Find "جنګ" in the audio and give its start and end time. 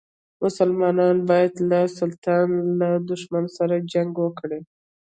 3.93-4.11